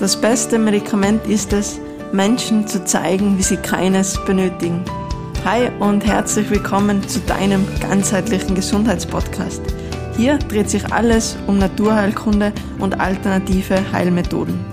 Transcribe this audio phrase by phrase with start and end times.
[0.00, 1.78] Das beste Medikament ist es,
[2.10, 4.82] Menschen zu zeigen, wie sie keines benötigen.
[5.44, 9.60] Hi und herzlich willkommen zu deinem ganzheitlichen Gesundheitspodcast.
[10.16, 14.64] Hier dreht sich alles um Naturheilkunde und alternative Heilmethoden.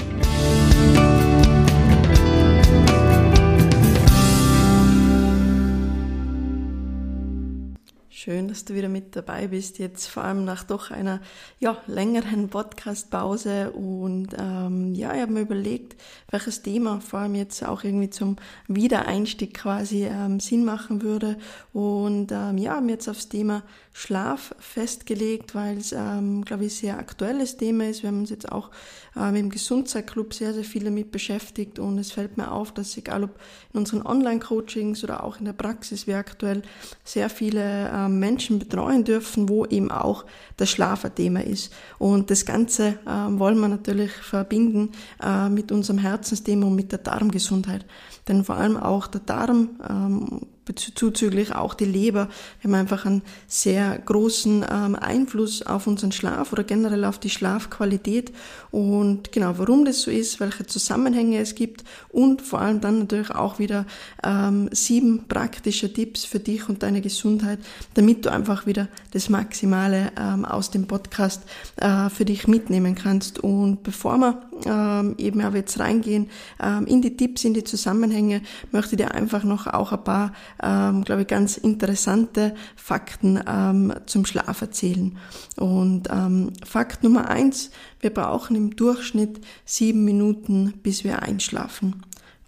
[8.48, 9.80] Dass du wieder mit dabei bist.
[9.80, 11.22] Jetzt vor allem nach doch einer
[11.60, 13.72] ja, längeren Podcast-Pause.
[13.72, 15.96] Und ähm, ja, ich habe mir überlegt,
[16.32, 21.38] welches Thema vor allem jetzt auch irgendwie zum Wiedereinstieg quasi ähm, Sinn machen würde.
[21.74, 23.64] Und ähm, ja, haben jetzt aufs Thema
[24.00, 28.04] Schlaf festgelegt, weil es, ähm, glaube ich, sehr aktuelles Thema ist.
[28.04, 28.70] Wir haben uns jetzt auch
[29.16, 31.80] ähm, im Gesundheitsclub sehr, sehr viel damit beschäftigt.
[31.80, 33.32] Und es fällt mir auf, dass egal ob
[33.74, 36.62] in unseren Online-Coachings oder auch in der Praxis wir aktuell
[37.04, 40.26] sehr viele ähm, Menschen betreuen dürfen, wo eben auch
[40.58, 41.74] das Schlaf ein Thema ist.
[41.98, 44.92] Und das Ganze äh, wollen wir natürlich verbinden
[45.24, 47.84] äh, mit unserem Herzensthema und mit der Darmgesundheit.
[48.28, 50.42] Denn vor allem auch der Darm ähm,
[50.76, 52.30] zuzüglich auch die Leber.
[52.62, 57.30] Wir haben einfach einen sehr großen ähm, Einfluss auf unseren Schlaf oder generell auf die
[57.30, 58.32] Schlafqualität.
[58.72, 63.32] Und genau, warum das so ist, welche Zusammenhänge es gibt und vor allem dann natürlich
[63.32, 63.86] auch wieder
[64.24, 67.60] ähm, sieben praktische Tipps für dich und deine Gesundheit,
[67.94, 71.44] damit du einfach wieder das Maximale ähm, aus dem Podcast
[71.78, 73.40] äh, für dich mitnehmen kannst.
[73.40, 76.30] Und bevor wir ähm, eben aber jetzt reingehen
[76.62, 80.34] ähm, in die Tipps, in die Zusammenhänge, möchte ich dir einfach noch auch ein paar
[80.62, 85.18] ähm, glaube ich, ganz interessante Fakten ähm, zum Schlaf erzählen.
[85.56, 92.02] Und ähm, Fakt Nummer eins, wir brauchen im Durchschnitt sieben Minuten, bis wir einschlafen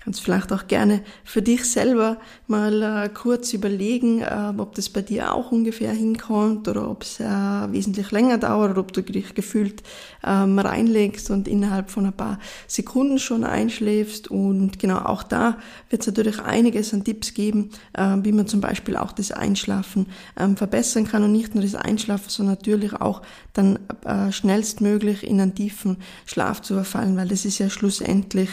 [0.04, 5.02] kannst vielleicht auch gerne für dich selber mal äh, kurz überlegen, äh, ob das bei
[5.02, 9.36] dir auch ungefähr hinkommt oder ob es äh, wesentlich länger dauert oder ob du dich
[9.36, 9.84] gefühlt
[10.26, 14.30] ähm, reinlegst und innerhalb von ein paar Sekunden schon einschläfst.
[14.30, 15.58] Und genau auch da
[15.90, 20.08] wird es natürlich einiges an Tipps geben, äh, wie man zum Beispiel auch das Einschlafen
[20.40, 23.22] ähm, verbessern kann und nicht nur das Einschlafen, sondern natürlich auch
[23.54, 28.50] dann äh, schnellstmöglich in einen tiefen Schlaf zu verfallen, weil das ist ja schlussendlich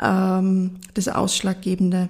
[0.00, 2.08] ähm, das Ausschlaggebende.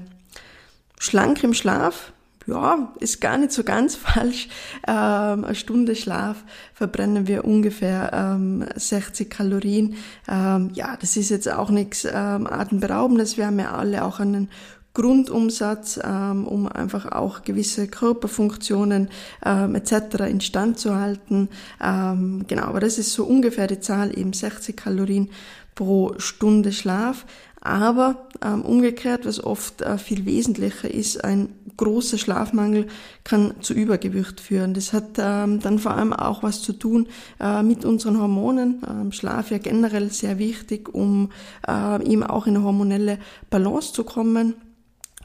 [0.99, 2.13] Schlank im Schlaf,
[2.47, 4.49] ja, ist gar nicht so ganz falsch.
[4.87, 6.45] Ähm, eine Stunde Schlaf
[6.75, 9.97] verbrennen wir ungefähr ähm, 60 Kalorien.
[10.29, 13.37] Ähm, ja, das ist jetzt auch nichts ähm, Atemberaubendes.
[13.37, 14.49] Wir haben ja alle auch einen
[14.95, 19.09] Grundumsatz, ähm, um einfach auch gewisse Körperfunktionen
[19.45, 20.21] ähm, etc.
[20.29, 21.49] instand zu halten.
[21.83, 25.31] Ähm, genau, aber das ist so ungefähr die Zahl, eben 60 Kalorien
[25.75, 27.25] pro Stunde Schlaf.
[27.65, 32.89] Aber ähm, umgekehrt, was oft äh, viel wesentlicher ist, ein großer Schlafmangel
[33.23, 34.75] kann zu Übergewicht führen.
[34.75, 37.07] Das hat ähm, dann vor allem auch was zu tun
[37.39, 38.83] äh, mit unseren Hormonen.
[38.89, 41.31] Ähm, Schlaf ja generell sehr wichtig, um
[41.69, 43.19] äh, eben auch in eine hormonelle
[43.49, 44.55] Balance zu kommen.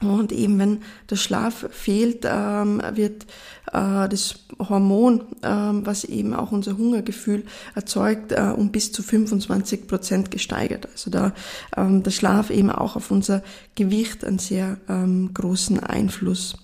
[0.00, 3.24] Und eben wenn der Schlaf fehlt, ähm, wird
[3.72, 7.44] äh, das Hormon, ähm, was eben auch unser Hungergefühl
[7.74, 10.88] erzeugt, äh, um bis zu 25 Prozent gesteigert.
[10.92, 11.32] Also da
[11.76, 13.42] ähm, der Schlaf eben auch auf unser
[13.74, 16.56] Gewicht einen sehr ähm, großen Einfluss.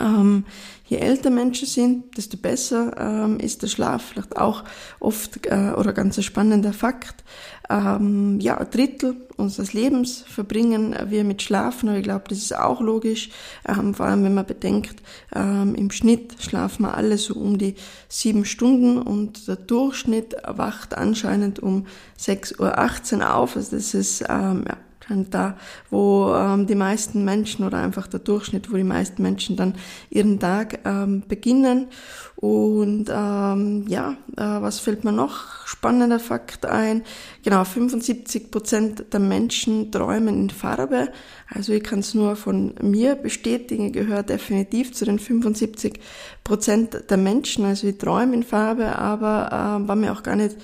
[0.00, 0.44] Ähm,
[0.86, 4.02] je älter Menschen sind, desto besser ähm, ist der Schlaf.
[4.10, 4.64] Vielleicht auch
[5.00, 7.24] oft äh, oder ganz ein spannender Fakt.
[7.70, 12.56] Ähm, ja, ein Drittel unseres Lebens verbringen wir mit Schlafen, aber ich glaube, das ist
[12.56, 13.30] auch logisch.
[13.66, 15.02] Ähm, vor allem, wenn man bedenkt,
[15.34, 17.74] ähm, im Schnitt schlafen wir alle so um die
[18.08, 21.86] sieben Stunden und der Durchschnitt wacht anscheinend um
[22.18, 23.56] 6.18 Uhr auf.
[23.56, 24.76] Also das ist ähm, ja,
[25.08, 25.56] da,
[25.90, 29.74] wo ähm, die meisten Menschen oder einfach der Durchschnitt, wo die meisten Menschen dann
[30.10, 31.88] ihren Tag ähm, beginnen.
[32.36, 37.02] Und ähm, ja, äh, was fällt mir noch spannender Fakt ein?
[37.42, 41.08] Genau, 75 Prozent der Menschen träumen in Farbe.
[41.48, 46.00] Also ich kann es nur von mir bestätigen, ich gehöre definitiv zu den 75
[46.42, 47.64] Prozent der Menschen.
[47.64, 49.48] Also ich träume in Farbe, aber
[49.82, 50.56] äh, war mir auch gar nicht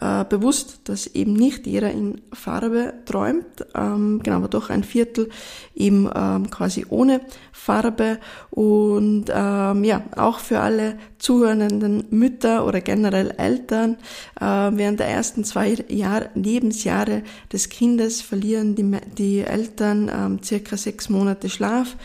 [0.00, 5.28] äh, bewusst, dass eben nicht jeder in Farbe träumt, ähm, genau, aber doch ein Viertel
[5.74, 7.20] eben ähm, quasi ohne
[7.52, 8.18] Farbe
[8.50, 13.96] und ähm, ja, auch für alle zuhörenden Mütter oder generell Eltern
[14.40, 20.76] äh, während der ersten zwei Jahr, Lebensjahre des Kindes verlieren die, die Eltern ähm, circa
[20.76, 21.96] sechs Monate Schlaf.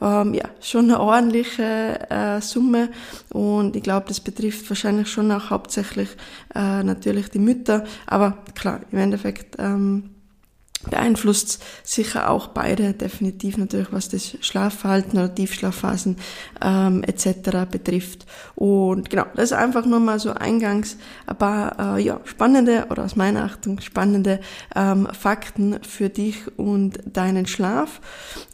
[0.00, 2.88] Ähm, ja, schon eine ordentliche äh, Summe
[3.30, 6.08] und ich glaube, das betrifft wahrscheinlich schon auch hauptsächlich
[6.54, 10.10] äh, natürlich die Mütter, aber klar, im Endeffekt ähm,
[10.88, 16.16] beeinflusst sicher auch beide definitiv natürlich, was das Schlafverhalten oder Tiefschlafphasen
[16.62, 17.70] ähm, etc.
[17.70, 18.24] betrifft.
[18.54, 20.96] Und genau, das ist einfach nur mal so eingangs
[21.26, 24.40] ein paar äh, ja, spannende oder aus meiner Achtung spannende
[24.74, 28.00] ähm, Fakten für dich und deinen Schlaf.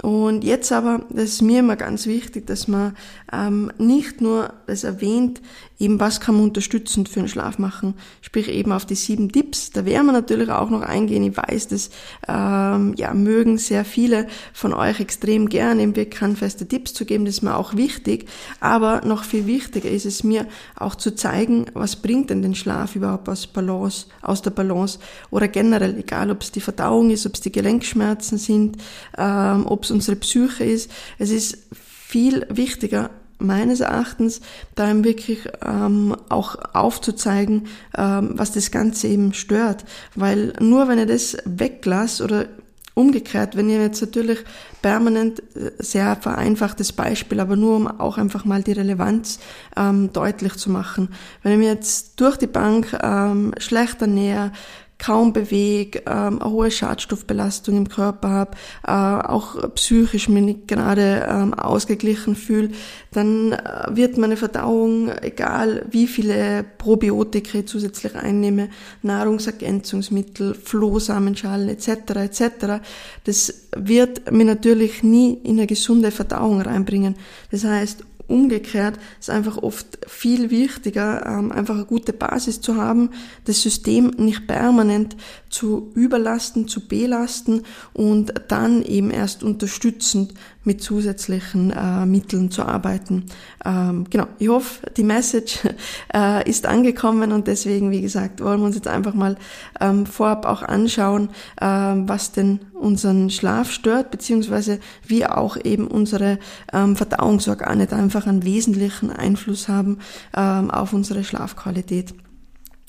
[0.02, 2.96] Und jetzt aber, das ist mir immer ganz wichtig, dass man
[3.32, 5.40] ähm, nicht nur das erwähnt,
[5.78, 9.70] eben was kann man unterstützend für den Schlaf machen, sprich eben auf die sieben Tipps.
[9.70, 11.22] Da werden wir natürlich auch noch eingehen.
[11.22, 11.90] Ich weiß, das
[12.28, 17.24] ähm, ja, mögen sehr viele von euch extrem gern, eben wirklich handfeste Tipps zu geben,
[17.24, 18.28] das ist mir auch wichtig.
[18.60, 20.46] Aber noch viel wichtiger ist es mir
[20.76, 24.98] auch zu zeigen, was bringt denn den Schlaf überhaupt aus Balance, aus der Balance
[25.30, 28.78] oder generell, egal ob es die Verdauung ist, ob es die Gelenkschmerzen sind,
[29.16, 30.90] ähm, ob es unsere Psyche ist.
[31.18, 34.40] Es ist viel wichtiger, meines Erachtens,
[34.74, 37.66] da ihm wirklich ähm, auch aufzuzeigen,
[37.96, 39.84] ähm, was das Ganze eben stört.
[40.14, 42.46] Weil nur wenn ihr das weglasst oder
[42.96, 44.38] umgekehrt, wenn ihr jetzt natürlich
[44.80, 49.38] permanent, äh, sehr vereinfachtes Beispiel, aber nur um auch einfach mal die Relevanz
[49.76, 51.10] ähm, deutlich zu machen.
[51.42, 54.50] Wenn ich mir jetzt durch die Bank ähm, schlechter näher,
[54.98, 58.56] kaum bewege, ähm, eine hohe Schadstoffbelastung im Körper habe,
[58.86, 58.90] äh,
[59.26, 62.70] auch psychisch mich nicht gerade ähm, ausgeglichen fühle,
[63.12, 63.58] dann äh,
[63.90, 68.70] wird meine Verdauung, egal wie viele Probiotika ich zusätzlich einnehme,
[69.02, 71.88] Nahrungsergänzungsmittel, Flohsamenschalen etc.
[72.16, 72.46] etc.,
[73.24, 77.16] das wird mir natürlich nie in eine gesunde Verdauung reinbringen.
[77.50, 83.10] Das heißt, umgekehrt ist einfach oft viel wichtiger, ähm, einfach eine gute Basis zu haben,
[83.44, 85.16] das System nicht permanent
[85.56, 87.62] zu überlasten, zu belasten
[87.94, 93.24] und dann eben erst unterstützend mit zusätzlichen äh, Mitteln zu arbeiten.
[93.64, 95.60] Ähm, genau, ich hoffe, die Message
[96.14, 99.36] äh, ist angekommen und deswegen, wie gesagt, wollen wir uns jetzt einfach mal
[99.80, 106.38] ähm, vorab auch anschauen, ähm, was denn unseren Schlaf stört, beziehungsweise wie auch eben unsere
[106.74, 110.00] ähm, Verdauungsorgane da einfach einen wesentlichen Einfluss haben
[110.36, 112.12] ähm, auf unsere Schlafqualität.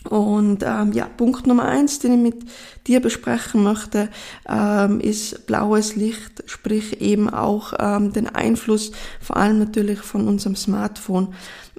[0.04, 2.50] Und ähm, ja, Punkt Nummer eins, den ich mit
[2.88, 4.10] dir besprechen möchte,
[4.48, 10.56] ähm, ist blaues Licht, sprich eben auch ähm, den Einfluss vor allem natürlich von unserem
[10.56, 11.34] Smartphone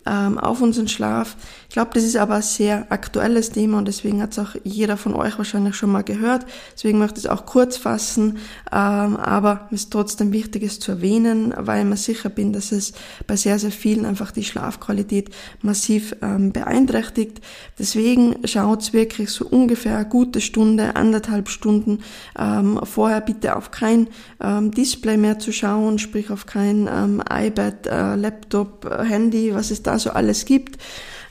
[0.05, 1.37] ähm, auf unseren Schlaf.
[1.69, 4.97] Ich glaube, das ist aber ein sehr aktuelles Thema und deswegen hat es auch jeder
[4.97, 6.47] von euch wahrscheinlich schon mal gehört.
[6.75, 8.38] Deswegen möchte ich es auch kurz fassen,
[8.73, 12.73] ähm, aber es ist trotzdem wichtig, es zu erwähnen, weil ich mir sicher bin, dass
[12.73, 12.94] es
[13.26, 15.29] bei sehr, sehr vielen einfach die Schlafqualität
[15.61, 17.43] massiv ähm, beeinträchtigt.
[17.79, 21.99] Deswegen schaut wirklich so ungefähr eine gute Stunde, anderthalb Stunden
[22.38, 24.09] ähm, vorher bitte auf kein
[24.41, 29.99] Display mehr zu schauen, sprich auf kein iPad, äh, Laptop, äh, Handy, was es da
[29.99, 30.79] so alles gibt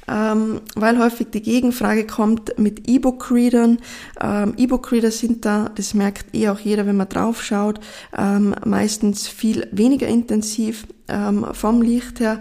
[0.07, 3.80] ähm, weil häufig die Gegenfrage kommt mit E-Book-Readern.
[4.21, 7.80] Ähm, E-Book-Reader sind da, das merkt eh auch jeder, wenn man drauf schaut,
[8.18, 12.39] ähm, meistens viel weniger intensiv ähm, vom Licht her.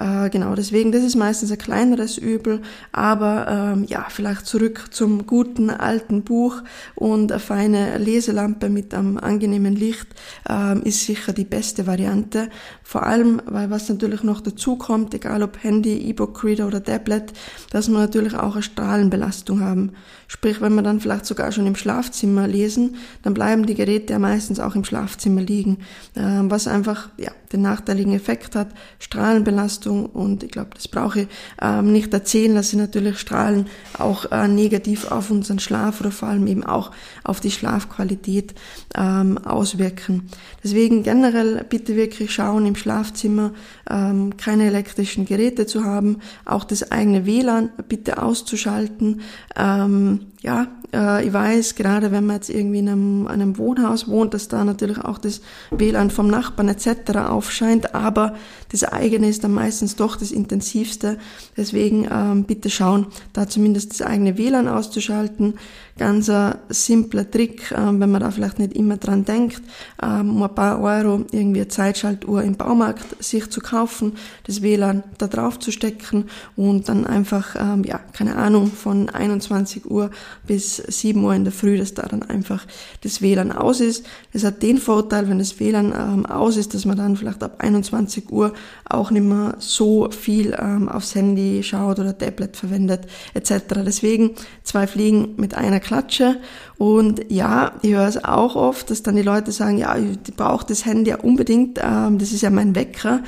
[0.00, 2.62] Äh, genau, deswegen, das ist meistens ein kleineres Übel,
[2.92, 6.62] aber ähm, ja, vielleicht zurück zum guten alten Buch
[6.94, 10.06] und eine feine Leselampe mit einem angenehmen Licht
[10.48, 12.48] ähm, ist sicher die beste Variante.
[12.84, 17.32] Vor allem, weil was natürlich noch dazu kommt, egal ob Handy, E-Book-Reader oder Tablet,
[17.70, 19.92] dass wir natürlich auch eine Strahlenbelastung haben.
[20.28, 24.18] Sprich, wenn wir dann vielleicht sogar schon im Schlafzimmer lesen, dann bleiben die Geräte ja
[24.18, 25.78] meistens auch im Schlafzimmer liegen,
[26.14, 28.68] äh, was einfach ja, den nachteiligen Effekt hat,
[28.98, 31.28] Strahlenbelastung und ich glaube, das brauche ich
[31.60, 33.66] ähm, nicht erzählen, dass sie natürlich Strahlen
[33.98, 36.90] auch äh, negativ auf unseren Schlaf oder vor allem eben auch
[37.24, 38.54] auf die Schlafqualität
[38.94, 40.28] ähm, auswirken.
[40.62, 43.52] Deswegen generell bitte wirklich schauen im Schlafzimmer
[43.90, 49.20] ähm, keine elektrischen Geräte zu haben, auch das eigene WLAN bitte auszuschalten.
[49.56, 54.34] Ähm, ja, äh, ich weiß, gerade wenn man jetzt irgendwie in einem, einem Wohnhaus wohnt,
[54.34, 55.40] dass da natürlich auch das
[55.70, 57.16] WLAN vom Nachbarn etc.
[57.28, 58.34] aufscheint, aber
[58.70, 61.18] das eigene ist dann meistens doch das intensivste.
[61.56, 65.54] Deswegen ähm, bitte schauen, da zumindest das eigene WLAN auszuschalten.
[65.98, 69.62] Ganz ein simpler Trick, ähm, wenn man da vielleicht nicht immer dran denkt,
[70.00, 74.12] ähm, um ein paar Euro irgendwie eine Zeitschaltuhr im Baumarkt sich zu kaufen,
[74.44, 79.90] das WLAN da drauf zu stecken und dann einfach, ähm, ja, keine Ahnung, von 21
[79.90, 80.10] Uhr
[80.46, 82.66] bis 7 Uhr in der Früh, dass da dann einfach
[83.02, 84.04] das WLAN aus ist.
[84.32, 87.56] Es hat den Vorteil, wenn das WLAN ähm, aus ist, dass man dann vielleicht ab
[87.58, 88.52] 21 Uhr
[88.88, 93.52] auch nicht mehr so viel ähm, aufs Handy schaut oder Tablet verwendet etc.
[93.84, 96.36] Deswegen zwei Fliegen mit einer Klatsche.
[96.76, 100.66] Und ja, ich höre es auch oft, dass dann die Leute sagen, ja, ich brauche
[100.66, 103.20] das Handy ja unbedingt, ähm, das ist ja mein Wecker.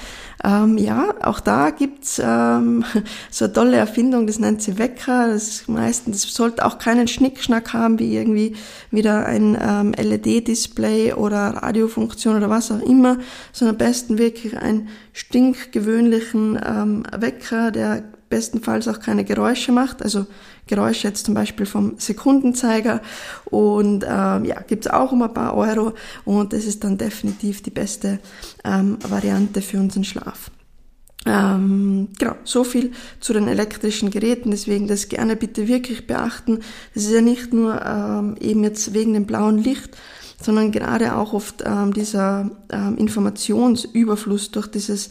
[0.45, 2.85] Ähm, ja, auch da gibt's ähm,
[3.30, 5.28] so eine tolle Erfindung, das nennt sie Wecker.
[5.28, 7.09] Das ist meistens, das sollte auch kein keinen
[7.41, 8.57] Schnickschnack haben, wie irgendwie
[8.91, 13.19] wieder ein ähm, LED-Display oder Radiofunktion oder was auch immer,
[13.53, 20.27] sondern am besten wirklich einen stinkgewöhnlichen ähm, Wecker, der bestenfalls auch keine Geräusche macht, also
[20.69, 23.01] Geräusche jetzt zum Beispiel vom Sekundenzeiger.
[23.47, 25.95] Und ähm, ja, gibt's auch um ein paar Euro.
[26.25, 28.21] Und das ist dann definitiv die beste
[28.63, 30.53] ähm, Variante für unseren Schlaf.
[31.27, 36.61] Ähm, genau, so viel zu den elektrischen Geräten, deswegen das gerne bitte wirklich beachten.
[36.95, 39.97] Das ist ja nicht nur ähm, eben jetzt wegen dem blauen Licht,
[40.41, 45.11] sondern gerade auch oft ähm, dieser ähm, Informationsüberfluss durch dieses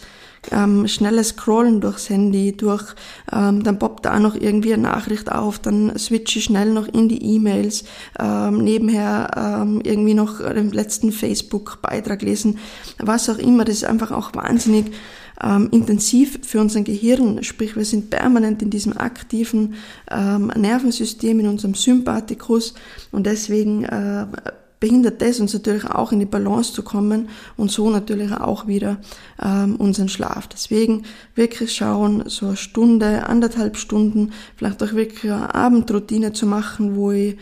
[0.52, 2.96] ähm, schnelles Scrollen durchs Handy, durch,
[3.32, 7.10] ähm, dann poppt da noch irgendwie eine Nachricht auf, dann switche ich schnell noch in
[7.10, 7.84] die E-Mails,
[8.18, 12.58] ähm, nebenher ähm, irgendwie noch den letzten Facebook-Beitrag lesen,
[12.98, 14.92] was auch immer, das ist einfach auch wahnsinnig
[15.44, 19.76] ähm, intensiv für unser Gehirn, sprich wir sind permanent in diesem aktiven
[20.12, 22.74] ähm, Nervensystem, in unserem Sympathikus
[23.12, 24.26] und deswegen äh,
[24.80, 28.98] behindert das uns natürlich auch in die Balance zu kommen und so natürlich auch wieder
[29.42, 30.48] ähm, unseren Schlaf.
[30.48, 31.04] Deswegen
[31.36, 37.12] wirklich schauen, so eine Stunde, anderthalb Stunden, vielleicht auch wirklich eine Abendroutine zu machen, wo
[37.12, 37.38] ich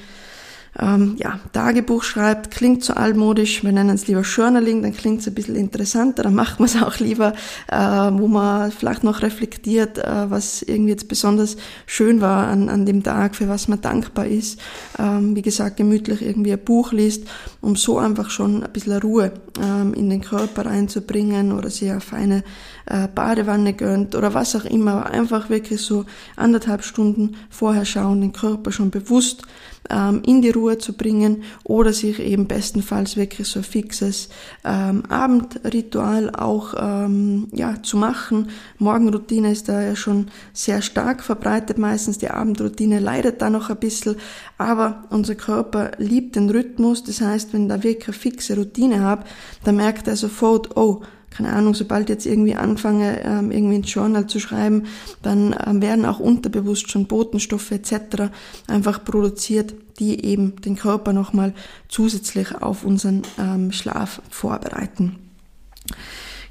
[0.80, 5.28] ähm, ja, Tagebuch schreibt, klingt so altmodisch, wir nennen es lieber Journaling, dann klingt es
[5.28, 7.34] ein bisschen interessanter, dann macht man es auch lieber,
[7.68, 12.86] äh, wo man vielleicht noch reflektiert, äh, was irgendwie jetzt besonders schön war an, an
[12.86, 14.60] dem Tag, für was man dankbar ist.
[15.00, 17.28] Ähm, wie gesagt, gemütlich irgendwie ein Buch liest,
[17.62, 19.32] um so einfach schon ein bisschen Ruhe
[19.62, 22.44] ähm, in den Körper reinzubringen oder eine feine
[22.88, 28.34] äh, Badewanne gönnt oder was auch immer, einfach wirklich so anderthalb Stunden vorher schauen, den
[28.34, 29.44] Körper schon bewusst
[29.90, 34.30] ähm, in die Ruhe zu bringen oder sich eben bestenfalls wirklich so ein fixes
[34.64, 38.50] ähm, Abendritual auch ähm, ja, zu machen.
[38.80, 43.78] Morgenroutine ist da ja schon sehr stark verbreitet, meistens die Abendroutine leidet da noch ein
[43.78, 44.16] bisschen,
[44.58, 49.24] aber unser Körper liebt den Rhythmus, das heißt, wenn da wirklich eine fixe Routine habe,
[49.64, 51.02] dann merkt er sofort, oh,
[51.38, 54.88] keine Ahnung, sobald jetzt irgendwie anfange, ähm, irgendwie ins Journal zu schreiben,
[55.22, 58.32] dann ähm, werden auch unterbewusst schon Botenstoffe etc.
[58.68, 61.54] einfach produziert, die eben den Körper nochmal
[61.90, 65.18] zusätzlich auf unseren ähm, Schlaf vorbereiten.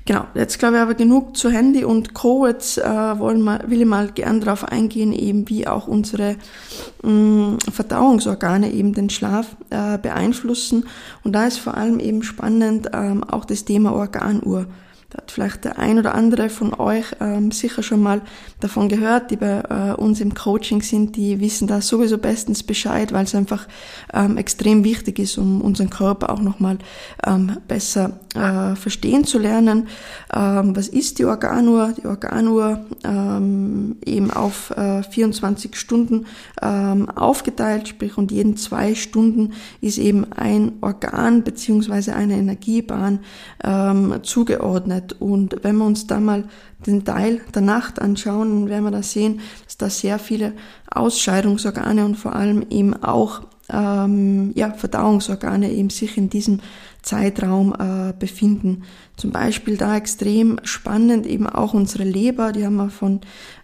[0.06, 2.46] Genau, jetzt glaube ich aber genug zu Handy und Co.
[2.46, 6.36] Jetzt äh, wollen wir, will ich mal gern darauf eingehen, eben wie auch unsere
[7.02, 10.84] mh, mm, Verdauungsorgane eben den Schlaf äh, beeinflussen.
[11.24, 14.66] Und da ist vor allem eben spannend ähm, auch das Thema Organuhr.
[15.10, 18.22] Da hat vielleicht der ein oder andere von euch ähm, sicher schon mal
[18.58, 23.12] davon gehört, die bei äh, uns im Coaching sind, die wissen da sowieso bestens Bescheid,
[23.12, 23.68] weil es einfach
[24.12, 26.78] ähm, extrem wichtig ist, um unseren Körper auch nochmal
[27.24, 29.86] ähm, besser äh, verstehen zu lernen.
[30.34, 31.94] Ähm, was ist die Organuhr?
[31.96, 36.26] Die Organuhr ähm, eben auf äh, 24 Stunden
[36.60, 43.20] ähm, aufgeteilt, sprich und jeden zwei Stunden ist eben ein Organ beziehungsweise eine Energiebahn
[44.22, 45.16] zugeordnet geöffnet.
[45.20, 46.44] Und wenn wir uns da mal
[46.86, 50.52] den Teil der Nacht anschauen, dann werden wir da sehen, dass da sehr viele
[50.90, 56.60] Ausscheidungsorgane und vor allem eben auch ähm, ja, Verdauungsorgane eben sich in diesem
[57.02, 58.84] Zeitraum äh, befinden.
[59.16, 63.20] Zum Beispiel da extrem spannend eben auch unsere Leber, die haben wir von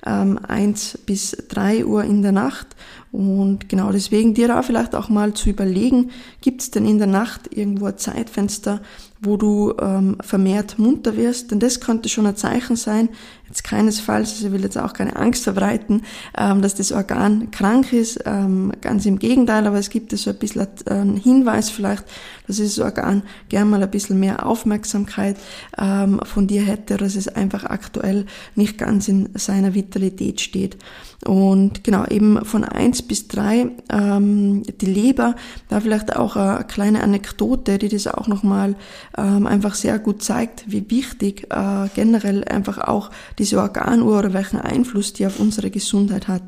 [0.06, 2.68] ähm, 1 bis 3 Uhr in der Nacht.
[3.12, 6.10] Und genau deswegen dir da vielleicht auch mal zu überlegen,
[6.40, 8.80] gibt es denn in der Nacht irgendwo ein Zeitfenster,
[9.22, 13.08] wo du ähm, vermehrt munter wirst, denn das könnte schon ein Zeichen sein,
[13.46, 16.02] jetzt keinesfalls, also ich will jetzt auch keine Angst verbreiten,
[16.36, 20.36] ähm, dass das Organ krank ist, ähm, ganz im Gegenteil, aber es gibt so ein
[20.36, 22.04] bisschen einen Hinweis vielleicht,
[22.48, 25.36] dass das Organ gern mal ein bisschen mehr Aufmerksamkeit
[25.78, 28.26] ähm, von dir hätte, dass es einfach aktuell
[28.56, 30.78] nicht ganz in seiner Vitalität steht.
[31.24, 35.36] Und genau, eben von eins bis drei ähm, die Leber,
[35.68, 38.74] da vielleicht auch eine kleine Anekdote, die das auch nochmal
[39.16, 44.60] ähm, einfach sehr gut zeigt, wie wichtig äh, generell einfach auch diese Organuhr oder welchen
[44.60, 46.42] Einfluss die auf unsere Gesundheit hat.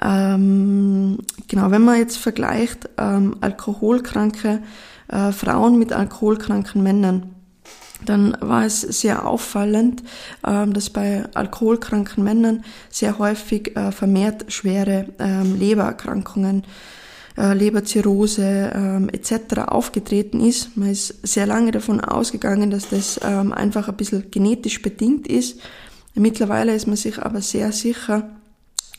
[0.00, 1.18] Ähm,
[1.48, 4.62] genau, wenn man jetzt vergleicht ähm, alkoholkranke
[5.08, 7.33] äh, Frauen mit alkoholkranken Männern,
[8.04, 10.02] dann war es sehr auffallend,
[10.46, 16.64] ähm, dass bei alkoholkranken Männern sehr häufig äh, vermehrt schwere ähm, Lebererkrankungen,
[17.36, 19.58] äh, Leberzirrhose ähm, etc.
[19.66, 20.76] aufgetreten ist.
[20.76, 25.58] Man ist sehr lange davon ausgegangen, dass das einfach ein bisschen genetisch bedingt ist.
[26.14, 28.28] Mittlerweile ist man sich aber sehr sicher,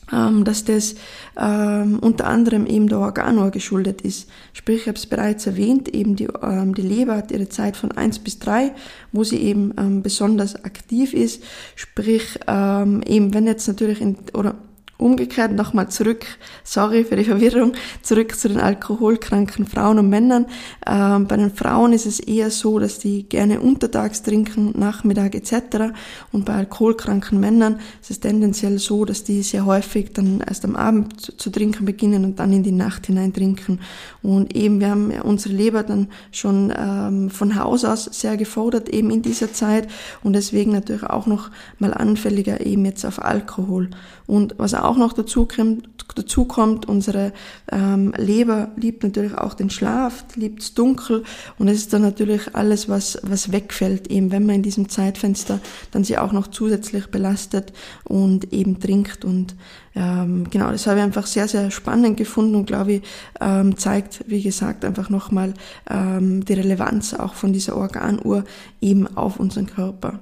[0.08, 0.94] dass das
[1.36, 4.28] ähm, unter anderem eben der Organuhr geschuldet ist.
[4.52, 7.90] Sprich, ich habe es bereits erwähnt, eben die, ähm, die Leber hat ihre Zeit von
[7.92, 8.72] eins bis drei,
[9.10, 11.42] wo sie eben ähm, besonders aktiv ist.
[11.74, 14.54] Sprich, ähm, eben wenn jetzt natürlich in, oder
[14.98, 16.24] Umgekehrt nochmal zurück,
[16.64, 20.46] sorry für die Verwirrung, zurück zu den alkoholkranken Frauen und Männern.
[20.86, 25.92] Ähm, bei den Frauen ist es eher so, dass die gerne untertags trinken, Nachmittag etc.
[26.32, 30.76] Und bei alkoholkranken Männern ist es tendenziell so, dass die sehr häufig dann erst am
[30.76, 33.80] Abend zu, zu trinken beginnen und dann in die Nacht hinein trinken.
[34.22, 39.10] Und eben, wir haben unsere Leber dann schon ähm, von Haus aus sehr gefordert, eben
[39.10, 39.88] in dieser Zeit
[40.22, 43.90] und deswegen natürlich auch noch mal anfälliger eben jetzt auf Alkohol.
[44.26, 47.32] Und was auch noch dazu kommt, dazu kommt unsere
[47.72, 51.24] ähm, Leber liebt natürlich auch den Schlaf, liebt es dunkel
[51.58, 55.58] und es ist dann natürlich alles, was, was wegfällt, eben wenn man in diesem Zeitfenster
[55.90, 57.72] dann sie auch noch zusätzlich belastet
[58.04, 59.56] und eben trinkt und
[59.96, 63.02] ähm, genau, das habe ich einfach sehr, sehr spannend gefunden und glaube ich,
[63.40, 65.54] ähm, zeigt, wie gesagt, einfach nochmal
[65.90, 68.44] ähm, die Relevanz auch von dieser Organuhr
[68.80, 70.20] eben auf unseren Körper.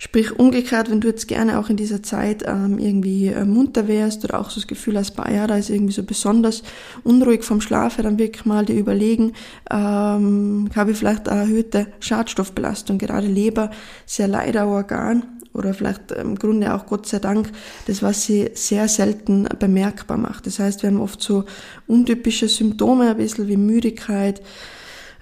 [0.00, 4.24] Sprich umgekehrt, wenn du jetzt gerne auch in dieser Zeit ähm, irgendwie äh, munter wärst
[4.24, 6.62] oder auch so das Gefühl hast, bah, ja, da ist irgendwie so besonders
[7.02, 9.32] unruhig vom Schlaf, dann wirklich mal dir überlegen,
[9.70, 13.70] ähm, habe ich vielleicht eine erhöhte Schadstoffbelastung, gerade Leber,
[14.06, 17.50] sehr leider Organ oder vielleicht im Grunde auch Gott sei Dank
[17.88, 20.46] das, was sie sehr selten bemerkbar macht.
[20.46, 21.44] Das heißt, wir haben oft so
[21.88, 24.40] untypische Symptome, ein bisschen wie Müdigkeit,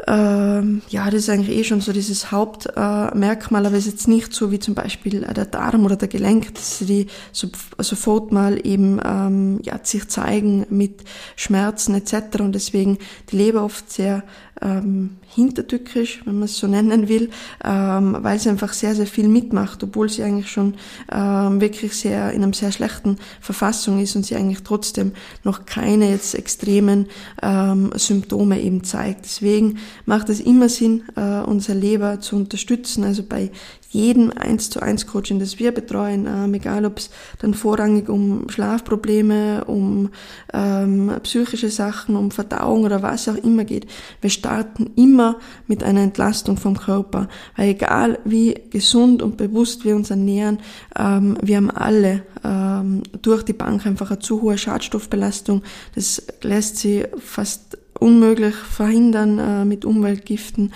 [0.07, 4.35] ähm, ja, das ist eigentlich eh schon so dieses Hauptmerkmal, äh, aber ist jetzt nicht
[4.35, 7.49] so wie zum Beispiel äh, der Darm oder der Gelenk, dass die so,
[7.79, 11.03] sofort mal eben ähm, ja, sich zeigen mit
[11.35, 12.41] Schmerzen etc.
[12.41, 12.99] Und deswegen
[13.31, 14.23] die Leber oft sehr
[14.61, 17.31] ähm, hintertückisch, wenn man es so nennen will,
[17.65, 20.75] ähm, weil sie einfach sehr, sehr viel mitmacht, obwohl sie eigentlich schon
[21.13, 25.13] ähm, wirklich sehr in einem sehr schlechten Verfassung ist und sie eigentlich trotzdem
[25.45, 27.07] noch keine jetzt extremen
[27.43, 29.25] ähm, Symptome eben zeigt.
[29.25, 33.51] Deswegen macht es immer Sinn, äh, unser Leber zu unterstützen, also bei
[33.97, 37.11] jedem 1 zu 1 Coaching, das wir betreuen, ähm, egal ob es
[37.41, 40.11] dann vorrangig um Schlafprobleme, um
[40.53, 43.87] ähm, psychische Sachen, um Verdauung oder was auch immer geht.
[44.21, 45.37] Wir starten immer
[45.67, 50.59] mit einer Entlastung vom Körper, weil egal wie gesund und bewusst wir uns ernähren,
[50.99, 55.63] ähm, wir haben alle ähm, durch die Bank einfach eine zu hohe Schadstoffbelastung.
[55.95, 60.73] Das lässt sie fast unmöglich verhindern äh, mit Umweltgiften,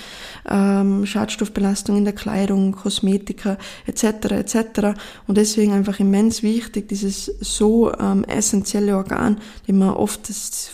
[0.48, 4.04] ähm, Schadstoffbelastung in der Kleidung, Kosmetika etc.
[4.32, 4.56] etc.
[5.26, 10.26] Und deswegen einfach immens wichtig, dieses so ähm, essentielle Organ, dem wir oft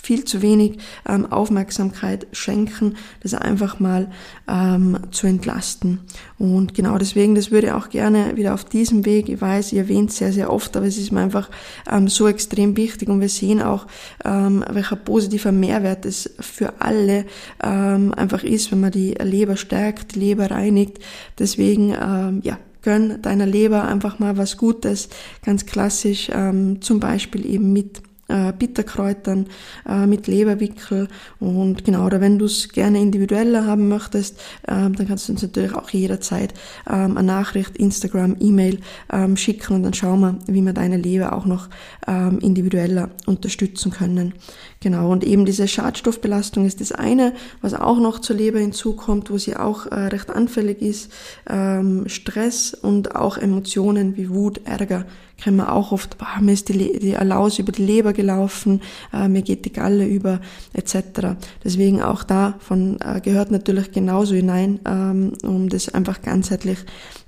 [0.03, 0.79] viel zu wenig
[1.09, 4.11] ähm, Aufmerksamkeit schenken, das einfach mal
[4.49, 6.01] ähm, zu entlasten.
[6.39, 9.83] Und genau deswegen, das würde ich auch gerne wieder auf diesem Weg, ich weiß, ihr
[9.83, 11.51] erwähnt sehr, sehr oft, aber es ist mir einfach
[11.91, 13.87] ähm, so extrem wichtig und wir sehen auch,
[14.25, 17.25] ähm, welcher positiver Mehrwert es für alle
[17.63, 20.99] ähm, einfach ist, wenn man die Leber stärkt, die Leber reinigt.
[21.39, 25.09] Deswegen, ähm, ja, gönn deiner Leber einfach mal was Gutes,
[25.45, 29.47] ganz klassisch, ähm, zum Beispiel eben mit äh, Bitterkräutern,
[29.89, 31.09] äh, mit Leberwickel
[31.39, 35.43] und genau, oder wenn du es gerne individueller haben möchtest, ähm, dann kannst du uns
[35.43, 36.55] natürlich auch jederzeit
[36.89, 38.81] ähm, eine Nachricht, Instagram, E-Mail
[39.13, 41.69] ähm, schicken und dann schauen wir, wie wir deine Leber auch noch
[42.07, 44.35] ähm, individueller unterstützen können.
[44.81, 49.39] Genau, und eben diese Schadstoffbelastung ist das eine, was auch noch zur Leber hinzukommt, wo
[49.39, 51.11] sie auch äh, recht anfällig ist,
[51.49, 55.07] ähm, Stress und auch Emotionen wie Wut, Ärger
[55.37, 58.81] kennen wir auch oft, boah, mir ist die, die Alaus über die Leber gelaufen,
[59.13, 60.41] äh, mir geht die Galle über,
[60.73, 61.37] etc.
[61.63, 66.79] Deswegen auch davon äh, gehört natürlich genauso hinein, ähm, um das einfach ganzheitlich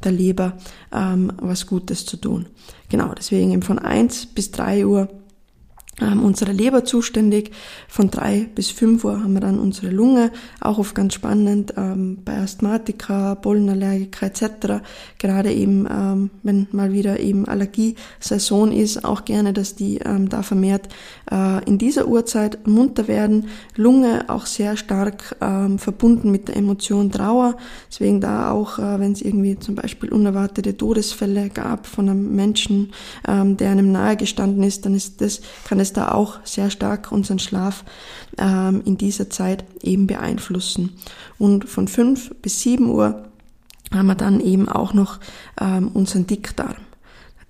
[0.04, 0.56] der Leber
[0.92, 2.46] ähm, was Gutes zu tun.
[2.88, 5.08] Genau, deswegen eben von eins bis drei Uhr
[6.00, 7.50] ähm, unsere Leber zuständig.
[7.88, 10.30] Von drei bis fünf Uhr haben wir dann unsere Lunge,
[10.60, 14.82] auch oft ganz spannend, ähm, bei Asthmatiker, Pollenallergiker etc.
[15.18, 20.42] Gerade eben, ähm, wenn mal wieder eben Allergiesaison ist, auch gerne, dass die ähm, da
[20.42, 20.88] vermehrt
[21.30, 23.46] äh, in dieser Uhrzeit munter werden.
[23.76, 27.56] Lunge auch sehr stark ähm, verbunden mit der Emotion Trauer.
[27.90, 32.92] Deswegen da auch, äh, wenn es irgendwie zum Beispiel unerwartete Todesfälle gab von einem Menschen,
[33.26, 36.70] ähm, der einem nahe gestanden ist, dann ist das, kann es es da auch sehr
[36.70, 37.84] stark unseren Schlaf
[38.38, 40.98] ähm, in dieser Zeit eben beeinflussen.
[41.38, 43.24] Und von fünf bis sieben Uhr
[43.92, 45.18] haben wir dann eben auch noch
[45.60, 46.76] ähm, unseren Dickdarm.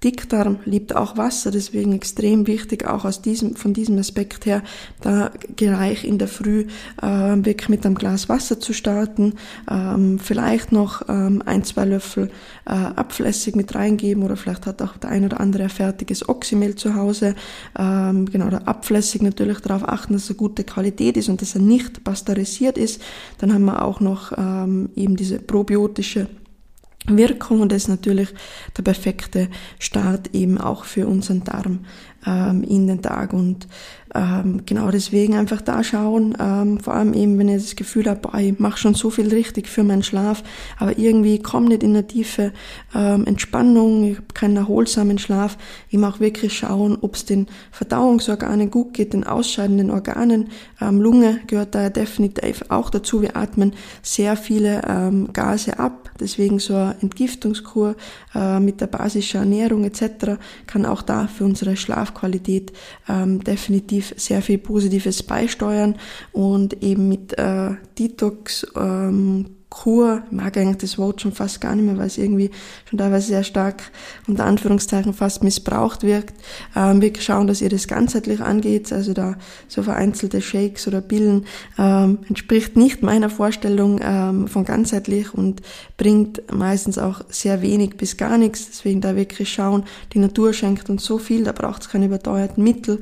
[0.04, 4.62] Dickdarm liebt auch Wasser, deswegen extrem wichtig, auch aus diesem, von diesem Aspekt her,
[5.00, 6.66] da gleich in der Früh
[7.02, 9.34] äh, wirklich mit einem Glas Wasser zu starten,
[9.68, 12.30] ähm, vielleicht noch ähm, ein, zwei Löffel
[12.64, 16.76] äh, Abflüssig mit reingeben oder vielleicht hat auch der ein oder andere ein fertiges Oxymehl
[16.76, 17.34] zu Hause.
[17.76, 21.60] Ähm, genau, der Abflüssig natürlich darauf achten, dass er gute Qualität ist und dass er
[21.60, 23.02] nicht pasteurisiert ist.
[23.38, 26.28] Dann haben wir auch noch ähm, eben diese probiotische
[27.16, 28.28] Wirkung und das ist natürlich
[28.76, 31.86] der perfekte Start eben auch für unseren Darm
[32.26, 33.66] ähm, in den Tag und
[34.14, 38.22] ähm, genau deswegen einfach da schauen, ähm, vor allem eben, wenn ihr das Gefühl habt,
[38.22, 40.42] boah, ich mache schon so viel richtig für meinen Schlaf,
[40.78, 42.52] aber irgendwie komme nicht in eine tiefe
[42.94, 45.58] ähm, Entspannung, ich habe keinen erholsamen Schlaf,
[45.90, 50.48] eben auch wirklich schauen, ob es den Verdauungsorganen gut geht, den ausscheidenden Organen.
[50.80, 53.20] Ähm, Lunge gehört da definitiv auch dazu.
[53.22, 57.94] Wir atmen sehr viele ähm, Gase ab, deswegen so eine Entgiftungskur
[58.34, 60.38] äh, mit der basischen Ernährung etc.
[60.66, 61.76] kann auch da für unsere
[62.08, 62.72] Schlafqualität
[63.08, 65.96] ähm, definitiv sehr viel Positives beisteuern
[66.32, 71.76] und eben mit äh, Detox, ähm, Kur, ich mag eigentlich das Wort schon fast gar
[71.76, 72.50] nicht mehr, weil es irgendwie
[72.88, 73.82] schon teilweise sehr stark
[74.26, 76.34] unter Anführungszeichen fast missbraucht wirkt.
[76.74, 81.44] Ähm, wir schauen, dass ihr das ganzheitlich angeht, also da so vereinzelte Shakes oder Pillen
[81.78, 85.60] ähm, entspricht nicht meiner Vorstellung ähm, von ganzheitlich und
[85.98, 88.68] bringt meistens auch sehr wenig bis gar nichts.
[88.68, 92.64] Deswegen da wirklich schauen, die Natur schenkt uns so viel, da braucht es keine überteuerten
[92.64, 93.00] Mittel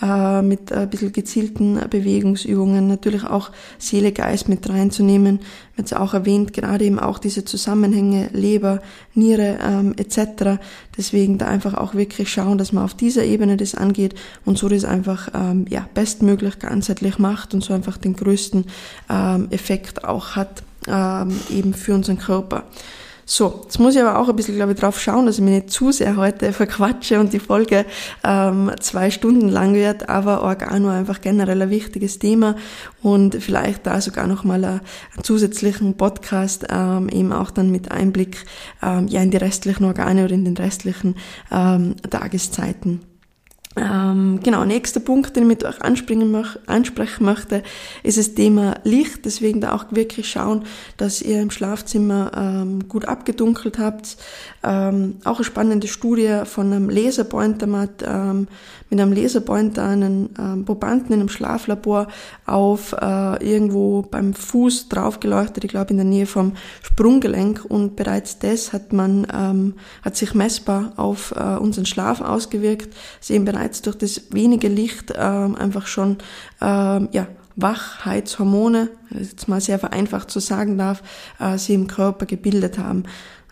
[0.00, 5.40] mit ein bisschen gezielten Bewegungsübungen, natürlich auch Seele, Geist mit reinzunehmen.
[5.76, 8.80] Wird auch erwähnt, gerade eben auch diese Zusammenhänge Leber,
[9.14, 10.60] Niere ähm, etc.
[10.96, 14.68] Deswegen da einfach auch wirklich schauen, dass man auf dieser Ebene das angeht und so
[14.68, 18.66] das einfach ähm, ja bestmöglich ganzheitlich macht und so einfach den größten
[19.08, 22.64] ähm, Effekt auch hat ähm, eben für unseren Körper.
[23.28, 25.54] So, jetzt muss ich aber auch ein bisschen, glaube ich, drauf schauen, dass ich mich
[25.54, 27.84] nicht zu sehr heute verquatsche und die Folge
[28.22, 32.54] ähm, zwei Stunden lang wird, aber Organo einfach generell ein wichtiges Thema
[33.02, 34.80] und vielleicht da sogar nochmal einen
[35.24, 38.44] zusätzlichen Podcast ähm, eben auch dann mit Einblick
[38.80, 41.16] ähm, ja in die restlichen Organe oder in den restlichen
[41.50, 43.15] ähm, Tageszeiten.
[43.76, 47.62] Ähm, genau, nächster Punkt, den ich mit euch möch ansprechen möchte,
[48.02, 49.24] ist das Thema Licht.
[49.26, 50.64] Deswegen da auch wirklich schauen,
[50.96, 54.16] dass ihr im Schlafzimmer ähm, gut abgedunkelt habt.
[54.62, 58.48] Ähm, auch eine spannende Studie von einem Laserpointer mit, ähm,
[58.90, 62.08] mit einem Laserpointer einen ähm, Probanden in einem Schlaflabor
[62.46, 68.38] auf äh, irgendwo beim Fuß draufgeleuchtet, ich glaube in der Nähe vom Sprunggelenk und bereits
[68.38, 72.94] das hat man ähm, hat sich messbar auf äh, unseren Schlaf ausgewirkt.
[73.20, 76.18] Sie eben bereits durch das wenige Licht ähm, einfach schon
[76.60, 81.02] ähm, ja Wachheitshormone, jetzt mal sehr vereinfacht zu sagen darf,
[81.40, 83.04] äh, sie im Körper gebildet haben.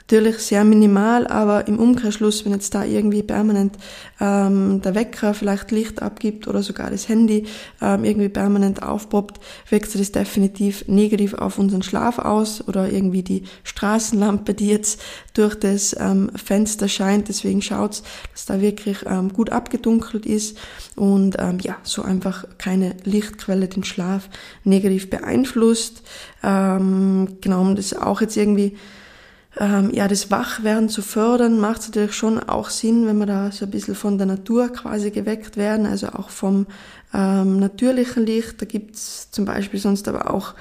[0.07, 3.79] Natürlich sehr minimal, aber im Umkehrschluss, wenn jetzt da irgendwie permanent
[4.21, 7.47] ähm, der Wecker vielleicht Licht abgibt oder sogar das Handy
[7.81, 9.40] ähm, irgendwie permanent aufpoppt,
[9.71, 15.01] wirkt sich das definitiv negativ auf unseren Schlaf aus oder irgendwie die Straßenlampe, die jetzt
[15.33, 17.31] durch das ähm, Fenster scheint.
[17.31, 20.59] Deswegen schaut's, dass da wirklich ähm, gut abgedunkelt ist
[20.97, 24.29] und ähm, ja, so einfach keine Lichtquelle den Schlaf
[24.64, 26.03] negativ beeinflusst.
[26.43, 28.77] Ähm, genau, um das auch jetzt irgendwie
[29.59, 33.53] ähm, ja, das Wachwerden zu fördern, macht es natürlich schon auch Sinn, wenn wir da
[33.53, 36.67] so ein bisschen von der Natur quasi geweckt werden, also auch vom
[37.12, 38.61] ähm, natürlichen Licht.
[38.61, 40.55] Da gibt's zum Beispiel sonst aber auch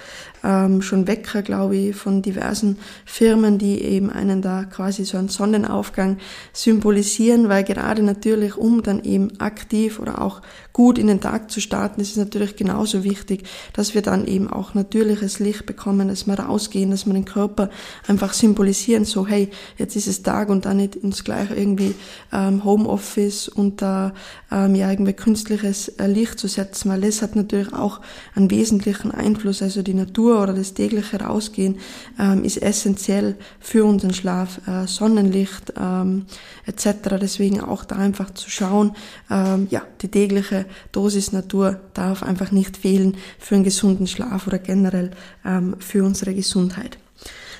[0.43, 5.29] ähm, schon Wecker, glaube ich, von diversen Firmen, die eben einen da quasi so einen
[5.29, 6.17] Sonnenaufgang
[6.51, 10.41] symbolisieren, weil gerade natürlich, um dann eben aktiv oder auch
[10.73, 14.49] gut in den Tag zu starten, ist es natürlich genauso wichtig, dass wir dann eben
[14.49, 17.69] auch natürliches Licht bekommen, dass wir rausgehen, dass wir den Körper
[18.07, 21.95] einfach symbolisieren, so hey, jetzt ist es Tag und dann nicht ins gleiche irgendwie
[22.31, 24.13] ähm, Homeoffice und da
[24.51, 28.01] ähm, ja irgendwie künstliches äh, Licht zu setzen, weil das hat natürlich auch
[28.35, 31.77] einen wesentlichen Einfluss, also die Natur Natur oder das tägliche Rausgehen
[32.19, 34.59] ähm, ist essentiell für unseren Schlaf.
[34.67, 36.25] Äh, Sonnenlicht ähm,
[36.65, 37.17] etc.
[37.21, 38.95] Deswegen auch da einfach zu schauen,
[39.29, 44.59] ähm, ja, die tägliche Dosis Natur darf einfach nicht fehlen für einen gesunden Schlaf oder
[44.59, 45.11] generell
[45.45, 46.97] ähm, für unsere Gesundheit.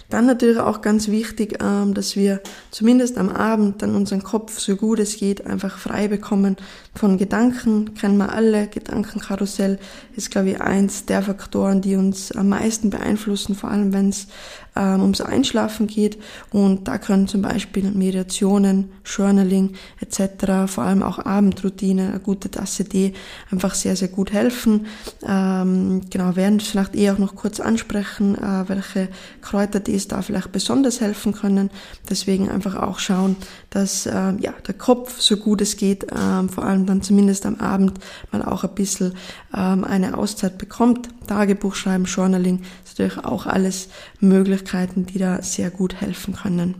[0.09, 4.75] Dann natürlich auch ganz wichtig, ähm, dass wir zumindest am Abend dann unseren Kopf so
[4.75, 6.57] gut es geht einfach frei bekommen
[6.95, 7.95] von Gedanken.
[7.95, 8.67] Kennen wir alle.
[8.67, 9.79] Gedankenkarussell
[10.15, 14.27] ist, glaube ich, eins der Faktoren, die uns am meisten beeinflussen, vor allem wenn es
[14.75, 16.17] ähm, ums Einschlafen geht.
[16.51, 22.86] Und da können zum Beispiel Meditationen, Journaling etc., vor allem auch Abendroutine, eine gute Tasse
[22.86, 23.13] Tee
[23.51, 24.88] einfach sehr, sehr gut helfen.
[25.27, 29.10] Ähm, genau, werden vielleicht eher auch noch kurz ansprechen, äh, welche
[29.41, 31.69] Kräutertees da vielleicht besonders helfen können.
[32.10, 33.36] Deswegen einfach auch schauen,
[33.69, 37.56] dass äh, ja, der Kopf so gut es geht, äh, vor allem dann zumindest am
[37.56, 38.00] Abend
[38.32, 39.13] mal auch ein bisschen
[39.56, 41.10] ähm, eine Auszeit bekommt.
[41.28, 46.76] Tagebuch schreiben, Journaling ist natürlich auch alles Möglichkeiten, die da sehr gut helfen können.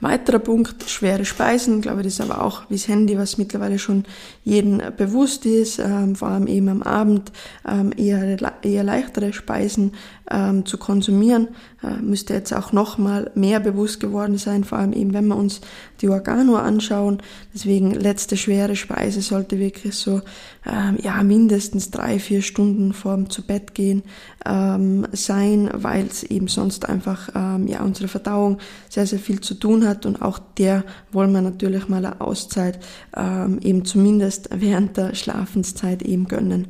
[0.00, 3.78] Weiterer Punkt, schwere Speisen, ich glaube, das ist aber auch wie das Handy, was mittlerweile
[3.78, 4.04] schon
[4.44, 7.30] jedem bewusst ist, ähm, vor allem eben am Abend
[7.68, 9.92] ähm, eher, eher leichtere Speisen
[10.30, 11.48] ähm, zu konsumieren,
[11.82, 15.60] äh, müsste jetzt auch nochmal mehr bewusst geworden sein, vor allem eben, wenn wir uns
[16.00, 17.18] die Organo anschauen.
[17.54, 20.20] Deswegen letzte schwere Speise sollte wirklich so
[20.66, 24.02] ähm, ja mindestens drei, vier Stunden vorm zu Bett gehen
[24.46, 28.58] ähm, sein, weil es eben sonst einfach ähm, ja unsere Verdauung
[28.88, 32.78] sehr, sehr viel zu tun hat und auch der wollen wir natürlich mal eine Auszeit
[33.16, 36.68] ähm, eben zumindest während der Schlafenszeit eben gönnen.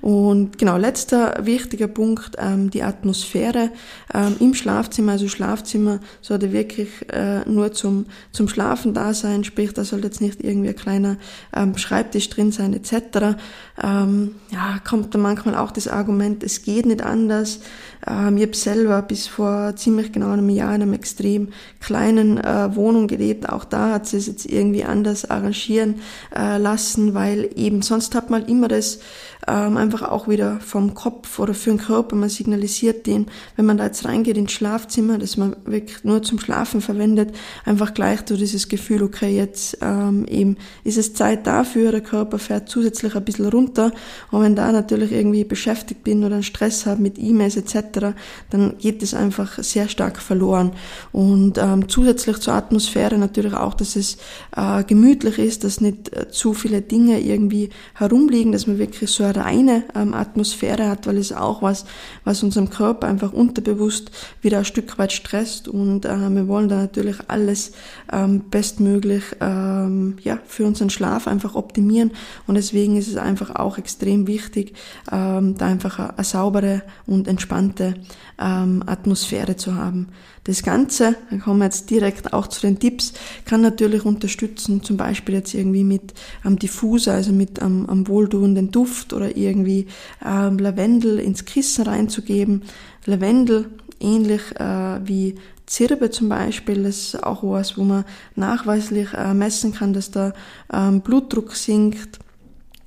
[0.00, 3.70] Und genau, letzter wichtiger Punkt, ähm, die Atmosphäre
[4.14, 9.72] ähm, im Schlafzimmer, also Schlafzimmer sollte wirklich äh, nur zum, zum Schlafen da sein, sprich,
[9.74, 11.16] da sollte jetzt nicht irgendwie ein kleiner
[11.54, 13.36] ähm, Schreibtisch drin sein etc.
[13.82, 17.60] Ähm, ja, kommt da manchmal auch das Argument, es geht nicht anders.
[18.06, 21.48] Ähm, ich habe selber bis vor ziemlich genau einem Jahr in einem extrem
[21.80, 23.48] kleinen äh, Wohnung gelebt.
[23.48, 25.96] Auch da hat sie es jetzt irgendwie anders arrangieren
[26.34, 29.00] äh, lassen, weil eben sonst hat man immer das
[29.48, 32.16] ähm, einfach auch wieder vom Kopf oder für den Körper.
[32.16, 36.40] Man signalisiert den, wenn man da jetzt reingeht ins Schlafzimmer, dass man wirklich nur zum
[36.40, 41.92] Schlafen verwendet, einfach gleich so dieses Gefühl, okay, jetzt ähm, eben ist es Zeit dafür,
[41.92, 43.92] der Körper fährt zusätzlich ein bisschen runter.
[44.30, 48.16] Und wenn da natürlich irgendwie beschäftigt bin oder einen Stress habe mit E-Mails etc.,
[48.50, 50.72] dann geht es einfach sehr stark verloren.
[51.12, 54.16] Und ähm, zusätzlich zur Atmosphäre natürlich auch, dass es
[54.56, 59.22] äh, gemütlich ist, dass nicht äh, zu viele Dinge irgendwie herumliegen, dass man wirklich so
[59.22, 61.84] eine reine ähm, Atmosphäre hat, weil es auch was,
[62.24, 64.10] was unserem Körper einfach unterbewusst
[64.42, 67.72] wieder ein Stück weit stresst und äh, wir wollen da natürlich alles
[68.12, 72.12] ähm, bestmöglich ähm, ja, für unseren Schlaf einfach optimieren
[72.46, 74.74] und deswegen ist es einfach auch extrem wichtig,
[75.12, 77.94] ähm, da einfach eine, eine saubere und entspannte
[78.38, 80.08] ähm, Atmosphäre zu haben.
[80.46, 83.14] Das Ganze, dann kommen wir jetzt direkt auch zu den Tipps,
[83.46, 88.70] kann natürlich unterstützen, zum Beispiel jetzt irgendwie mit am Diffuser, also mit am, am wohltuenden
[88.70, 89.86] Duft oder irgendwie
[90.24, 92.62] ähm, Lavendel ins Kissen reinzugeben.
[93.04, 93.66] Lavendel,
[94.00, 95.36] ähnlich äh, wie
[95.66, 98.04] Zirbe zum Beispiel, das ist auch was, wo man
[98.36, 100.32] nachweislich äh, messen kann, dass der
[100.72, 102.20] ähm, Blutdruck sinkt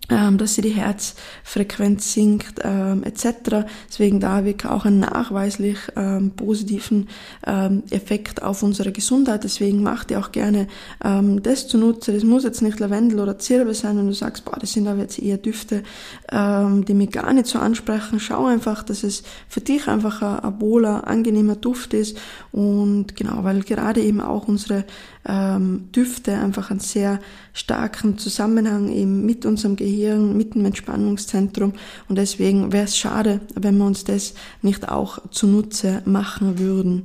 [0.09, 3.65] dass sie die Herzfrequenz sinkt ähm, etc.
[3.89, 7.09] Deswegen da wirklich auch einen nachweislich ähm, positiven
[7.45, 9.43] ähm, Effekt auf unsere Gesundheit.
[9.43, 10.67] Deswegen macht ihr auch gerne
[11.03, 12.13] ähm, das zunutze.
[12.13, 15.01] Das muss jetzt nicht Lavendel oder Zirbe sein, wenn du sagst, boah, das sind aber
[15.01, 15.83] jetzt eher Düfte,
[16.31, 18.19] ähm, die mich gar nicht so ansprechen.
[18.19, 22.17] Schau einfach, dass es für dich einfach ein, ein wohler, angenehmer Duft ist
[22.51, 24.85] und genau, weil gerade eben auch unsere
[25.27, 27.19] ähm, Düfte einfach einen sehr
[27.53, 31.73] starken Zusammenhang eben mit unserem Gehirn, mit dem Entspannungszentrum.
[32.07, 37.03] Und deswegen wäre es schade, wenn wir uns das nicht auch zunutze machen würden.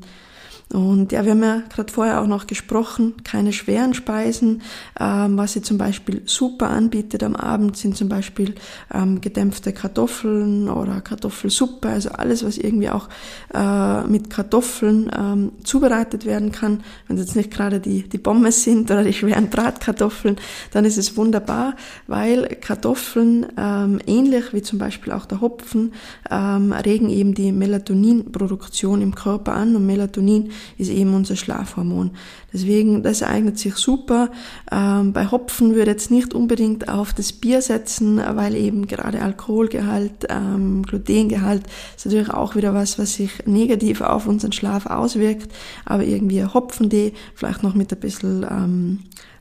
[0.74, 4.62] Und ja, wir haben ja gerade vorher auch noch gesprochen, keine schweren Speisen.
[4.98, 8.56] Ähm, was sie zum Beispiel super anbietet am Abend sind zum Beispiel
[8.92, 13.08] ähm, gedämpfte Kartoffeln oder Kartoffelsuppe, also alles, was irgendwie auch
[13.54, 16.82] äh, mit Kartoffeln ähm, zubereitet werden kann.
[17.06, 20.38] Wenn es jetzt nicht gerade die, die Pommes sind oder die schweren Bratkartoffeln,
[20.72, 21.76] dann ist es wunderbar,
[22.08, 25.92] weil Kartoffeln ähm, ähnlich wie zum Beispiel auch der Hopfen
[26.32, 32.12] ähm, regen eben die Melatoninproduktion im Körper an und Melatonin ist eben unser Schlafhormon.
[32.52, 34.30] Deswegen, das eignet sich super.
[34.70, 40.26] Ähm, bei Hopfen würde jetzt nicht unbedingt auf das Bier setzen, weil eben gerade Alkoholgehalt,
[40.28, 41.64] ähm, Glutengehalt
[41.96, 45.52] ist natürlich auch wieder was, was sich negativ auf unseren Schlaf auswirkt.
[45.84, 48.98] Aber irgendwie ein Hopfentee, vielleicht noch mit ein bisschen ähm,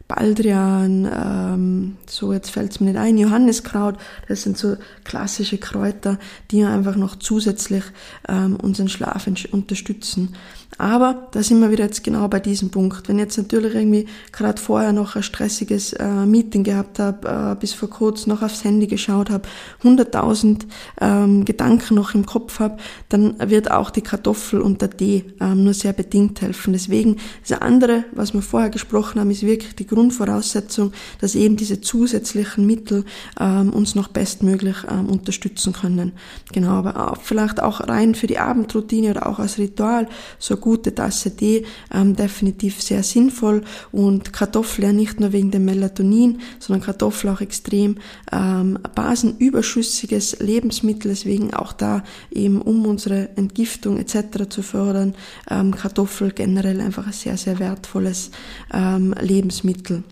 [0.08, 3.96] Baldrian, ähm, so jetzt fällt es mir nicht ein, Johanniskraut,
[4.28, 6.20] das sind so klassische Kräuter,
[6.52, 7.84] die einfach noch zusätzlich
[8.28, 10.36] ähm, unseren Schlaf unterstützen.
[10.78, 13.08] Aber da sind wir wieder jetzt genau bei diesem Punkt.
[13.08, 17.60] Wenn ich jetzt natürlich irgendwie gerade vorher noch ein stressiges äh, Meeting gehabt habe, äh,
[17.60, 19.48] bis vor kurzem noch aufs Handy geschaut habe,
[19.84, 20.62] 100.000
[21.02, 22.78] ähm, Gedanken noch im Kopf habe,
[23.10, 26.74] dann wird auch die Kartoffel und der Tee ähm, nur sehr bedingt helfen.
[26.74, 31.82] Deswegen das andere, was wir vorher gesprochen haben, ist wirklich die Grundvoraussetzung, dass eben diese
[31.82, 33.06] zusätzlichen Mittel
[33.40, 36.14] ähm, uns noch bestmöglich ähm, unterstützen können.
[36.52, 40.08] Genau, aber auch, vielleicht auch rein für die Abendroutine oder auch als Ritual
[40.40, 45.66] so gute Tasse Tee ähm, definitiv sehr sinnvoll und Kartoffel ja nicht nur wegen dem
[45.66, 47.98] Melatonin, sondern Kartoffel auch extrem
[48.32, 54.48] ähm, basenüberschüssiges Lebensmittel, deswegen auch da eben um unsere Entgiftung etc.
[54.48, 55.16] zu fördern,
[55.50, 58.32] ähm, Kartoffel generell einfach ein sehr, sehr wertvolles
[58.74, 60.04] ähm, Lebensmittel.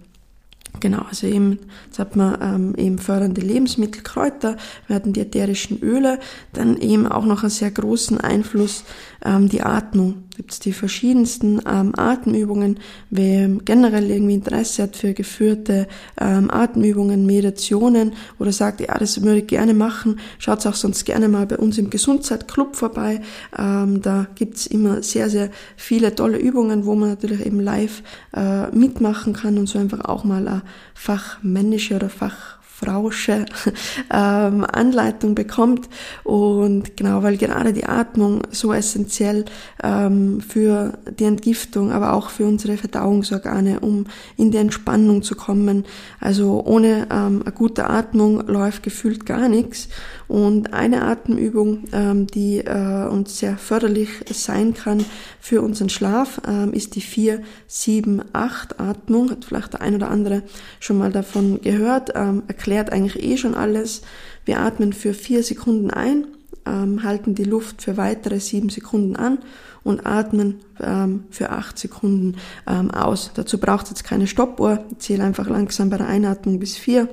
[0.80, 4.56] Genau, also eben, jetzt hat man ähm, eben fördernde Lebensmittel, Kräuter,
[4.88, 6.20] wir hatten die ätherischen Öle,
[6.54, 8.84] dann eben auch noch einen sehr großen Einfluss
[9.24, 10.24] ähm, die Atmung.
[10.36, 12.80] gibt es die verschiedensten ähm, Atemübungen.
[13.10, 15.88] Wer generell irgendwie Interesse hat für geführte
[16.20, 21.28] ähm, Atemübungen, Meditationen oder sagt, ja, das würde ich gerne machen, schaut auch sonst gerne
[21.28, 23.22] mal bei uns im Gesundheitsclub vorbei.
[23.58, 28.04] Ähm, da gibt's immer sehr, sehr viele tolle Übungen, wo man natürlich eben live
[28.36, 30.62] äh, mitmachen kann und so einfach auch mal eine
[30.94, 33.46] fachmännische oder Fach Frausche
[34.14, 35.88] ähm, Anleitung bekommt.
[36.24, 39.46] Und genau, weil gerade die Atmung so essentiell
[39.84, 44.06] ähm, für die Entgiftung, aber auch für unsere Verdauungsorgane, um
[44.38, 45.86] in die Entspannung zu kommen.
[46.20, 49.90] Also ohne ähm, eine gute Atmung läuft gefühlt gar nichts.
[50.28, 55.04] Und eine Atemübung, ähm, die äh, uns sehr förderlich sein kann
[55.42, 59.32] für unseren Schlaf, ähm, ist die 4-7-8-Atmung.
[59.32, 60.44] Hat vielleicht der ein oder andere
[60.80, 62.14] schon mal davon gehört.
[62.16, 64.02] Ähm, erklärt eigentlich eh schon alles.
[64.46, 66.28] Wir atmen für vier Sekunden ein,
[66.66, 69.40] ähm, halten die Luft für weitere sieben Sekunden an
[69.84, 73.32] und atmen ähm, für acht Sekunden ähm, aus.
[73.34, 74.84] Dazu braucht es jetzt keine Stoppuhr.
[74.92, 77.08] Ich zähle einfach langsam bei der Einatmung bis vier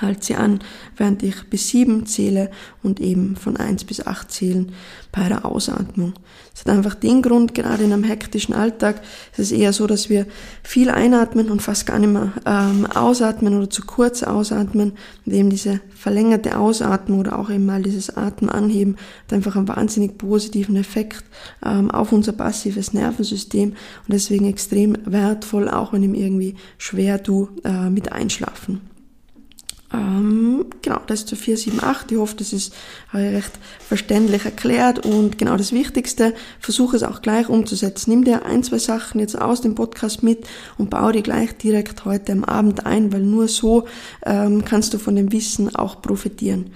[0.00, 0.60] Halt sie an,
[0.96, 2.50] während ich bis sieben zähle
[2.82, 4.72] und eben von eins bis acht zählen
[5.12, 6.14] bei der Ausatmung.
[6.54, 9.00] Es hat einfach den Grund, gerade in einem hektischen Alltag,
[9.32, 10.26] ist es eher so, dass wir
[10.64, 14.94] viel einatmen und fast gar nicht mehr ähm, ausatmen oder zu kurz ausatmen.
[15.24, 19.68] Und eben diese verlängerte Ausatmung oder auch eben mal dieses Atmen anheben hat einfach einen
[19.68, 21.24] wahnsinnig positiven Effekt
[21.64, 27.50] ähm, auf unser passives Nervensystem und deswegen extrem wertvoll, auch wenn ihm irgendwie schwer du
[27.64, 28.80] äh, mit einschlafen.
[29.92, 32.12] Ähm, genau, das ist zu 478.
[32.12, 32.74] Ich hoffe, das ist
[33.12, 33.52] recht
[33.86, 35.04] verständlich erklärt.
[35.04, 38.10] Und genau das Wichtigste, versuche es auch gleich umzusetzen.
[38.10, 40.46] Nimm dir ein, zwei Sachen jetzt aus dem Podcast mit
[40.76, 43.86] und baue die gleich direkt heute am Abend ein, weil nur so
[44.26, 46.70] ähm, kannst du von dem Wissen auch profitieren.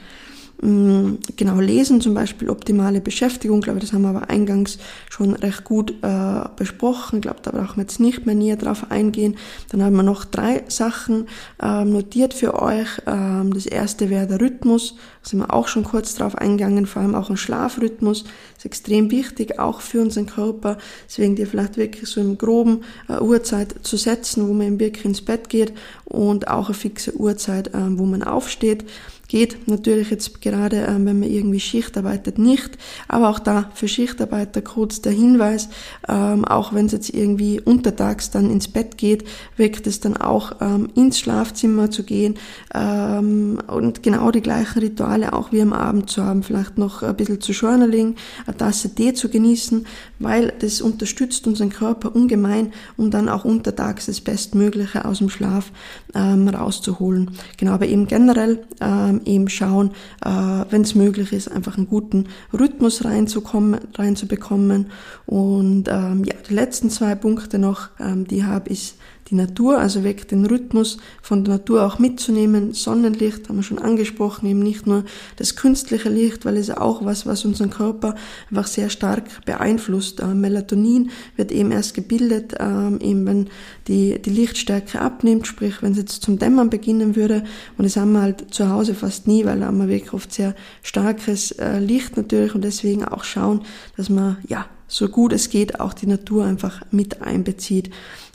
[0.65, 4.79] Mm, genau lesen, zum Beispiel optimale Beschäftigung, glaube ich, das haben wir aber eingangs
[5.11, 7.17] schon recht gut äh, besprochen.
[7.17, 9.35] Ich glaube, da brauchen wir jetzt nicht mehr näher drauf eingehen.
[9.71, 11.27] Dann haben wir noch drei Sachen
[11.61, 12.87] äh, notiert für euch.
[13.07, 14.95] Ähm, das erste wäre der Rhythmus,
[15.25, 18.25] da sind wir auch schon kurz drauf eingegangen, vor allem auch ein Schlafrhythmus
[18.57, 20.79] ist extrem wichtig, auch für unseren Körper.
[21.09, 25.07] Deswegen dir vielleicht wirklich so im groben äh, Uhrzeit zu setzen, wo man im wirklich
[25.07, 25.73] ins Bett geht
[26.05, 28.85] und auch eine fixe Uhrzeit, äh, wo man aufsteht
[29.33, 32.77] geht natürlich jetzt gerade, ähm, wenn man irgendwie Schicht arbeitet, nicht.
[33.09, 35.71] Aber auch da für Schichtarbeiter kurz der Hinweis,
[36.07, 39.25] ähm, auch wenn es jetzt irgendwie untertags dann ins Bett geht,
[39.57, 42.35] wirkt es dann auch ähm, ins Schlafzimmer zu gehen
[42.75, 46.43] ähm, und genau die gleichen Rituale auch wie am Abend zu haben.
[46.43, 48.17] Vielleicht noch ein bisschen zu Journaling,
[48.47, 49.87] eine Tasse Tee zu genießen,
[50.19, 55.73] weil das unterstützt unseren Körper ungemein, um dann auch untertags das Bestmögliche aus dem Schlaf
[56.15, 57.31] ähm, rauszuholen.
[57.57, 59.93] Genau, aber eben generell ähm, eben schauen,
[60.25, 60.31] äh,
[60.71, 64.91] wenn es möglich ist, einfach einen guten Rhythmus reinzukommen, reinzubekommen.
[65.27, 68.95] Und ähm, ja, die letzten zwei Punkte noch, ähm, die habe ich
[69.33, 72.75] die Natur, also weg den Rhythmus von der Natur auch mitzunehmen.
[72.75, 75.05] Sonnenlicht haben wir schon angesprochen, eben nicht nur
[75.37, 78.15] das künstliche Licht, weil es auch was, was unseren Körper
[78.51, 80.21] einfach sehr stark beeinflusst.
[80.21, 83.49] Äh, Melatonin wird eben erst gebildet, ähm, eben wenn
[83.89, 87.43] die, die Lichtstärke abnimmt, sprich wenn es jetzt zum Dämmern beginnen würde.
[87.79, 90.33] Und das haben wir halt zu Hause fast nie, weil da haben wir wirklich oft
[90.33, 93.63] sehr starkes äh, Licht natürlich und deswegen auch schauen,
[93.97, 97.91] dass man ja so gut es geht auch die Natur einfach mit einbezieht.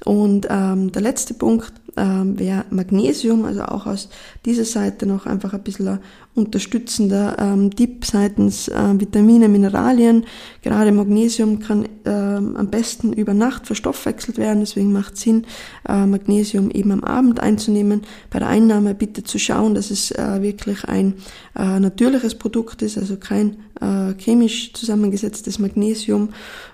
[0.06, 4.10] Und ähm, der letzte Punkt ähm, wäre Magnesium, also auch aus
[4.43, 6.00] dieser Seite noch einfach ein bisschen
[6.38, 10.26] unterstützender ähm, Tipp seitens äh, Vitamine, Mineralien.
[10.62, 15.45] Gerade Magnesium kann ähm, am besten über Nacht verstoffwechselt werden, deswegen macht Sinn,
[15.89, 18.02] äh, Magnesium eben am Abend einzunehmen.
[18.30, 21.15] Bei der Einnahme bitte zu schauen, dass es äh, wirklich ein
[21.58, 26.30] äh, natürliches Produkt ist, also kein äh, chemisch zusammengesetztes Magnesium,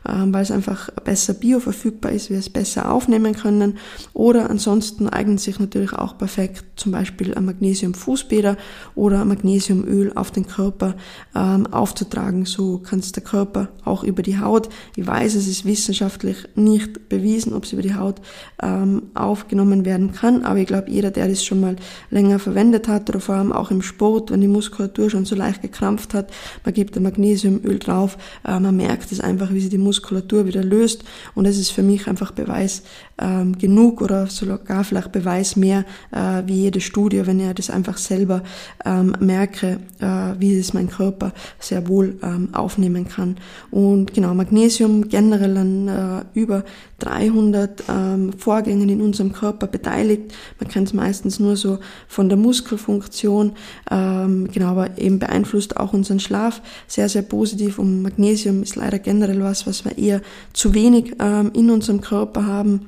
[0.06, 3.78] äh, weil es einfach besser bioverfügbar ist, wir es besser aufnehmen können.
[4.14, 8.58] Oder ansonsten eignet sich natürlich auch perfekt zum Beispiel Magnesium-Fußbäder
[8.96, 10.96] oder Magnesiumöl auf den Körper
[11.36, 12.46] ähm, aufzutragen.
[12.46, 14.70] So kann es der Körper auch über die Haut.
[14.96, 18.22] Ich weiß, es ist wissenschaftlich nicht bewiesen, ob es über die Haut
[18.62, 21.76] ähm, aufgenommen werden kann, aber ich glaube, jeder, der das schon mal
[22.10, 25.62] länger verwendet hat oder vor allem auch im Sport, wenn die Muskulatur schon so leicht
[25.62, 26.32] gekrampft hat,
[26.66, 30.64] man gibt ein Magnesiumöl drauf, äh, man merkt es einfach, wie sich die Muskulatur wieder
[30.64, 31.04] löst
[31.36, 32.84] und es ist für mich einfach Beweis
[33.20, 37.98] ähm, genug oder sogar vielleicht Beweis mehr äh, wie jede Studie, wenn ihr das einfach
[37.98, 38.44] selber
[38.86, 40.06] ähm, merke, äh,
[40.40, 43.38] wie es mein Körper sehr wohl ähm, aufnehmen kann.
[43.72, 46.64] Und genau, Magnesium generell an äh, über
[47.00, 50.34] 300 ähm, Vorgängen in unserem Körper beteiligt.
[50.60, 53.54] Man kennt es meistens nur so von der Muskelfunktion,
[53.92, 57.78] ähm, genau, aber eben beeinflusst auch unseren Schlaf sehr, sehr positiv.
[57.78, 60.22] Und Magnesium ist leider generell was, was wir eher
[60.54, 62.88] zu wenig ähm, in unserem Körper haben